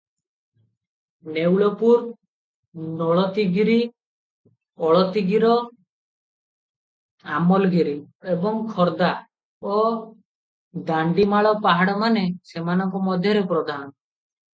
ନେଉଳପୁର, 1.33 1.97
ନଳତୀଗିରି, 3.01 3.75
ଅଳତୀଗିର, 4.87 5.51
ଆଲମଗିରି 7.35 7.95
ଏବଂ 8.35 8.59
ଖୋର୍ଦ୍ଧା 8.73 9.11
ଓ 9.75 9.79
ଦାଣ୍ଡିମାଳ 10.91 11.53
ପାହାଡ଼ମାନ 11.69 12.25
ସେମାନଙ୍କ 12.55 13.07
ମଧ୍ୟରେ 13.11 13.49
ପ୍ରଧାନ। 13.55 13.87